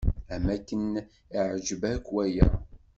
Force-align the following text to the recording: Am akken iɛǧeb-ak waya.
Am 0.33 0.45
akken 0.55 0.85
iɛǧeb-ak 1.41 2.05
waya. 2.13 2.47